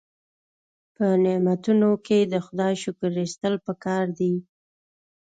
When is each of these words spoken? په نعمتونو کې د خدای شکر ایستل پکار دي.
په 0.95 1.05
نعمتونو 1.23 1.89
کې 2.05 2.19
د 2.33 2.33
خدای 2.45 2.73
شکر 2.83 3.11
ایستل 3.21 3.55
پکار 3.67 4.05
دي. 4.19 4.33